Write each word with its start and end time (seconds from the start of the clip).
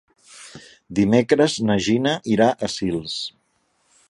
Dimecres 0.99 1.59
na 1.69 1.77
Gina 1.89 2.17
irà 2.37 2.51
a 2.69 2.75
Sils. 2.79 3.23